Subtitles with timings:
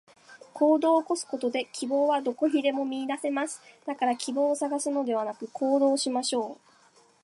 [0.55, 3.61] 行動を起こすことで、希望はどこにでも見いだせます。
[3.85, 6.71] だから希望を探すのではなく、行動しましょう。